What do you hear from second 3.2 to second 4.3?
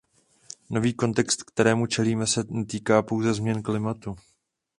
změn klimatu.